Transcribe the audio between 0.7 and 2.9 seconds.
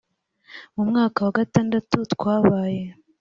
mu mwaka wa gatandatu twabaye